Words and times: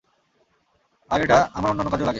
আর 1.11 1.19
এটা 1.21 1.37
আমার 1.53 1.69
অন্যান্য 1.71 1.91
কাজেও 1.91 2.05
লাগে। 2.05 2.09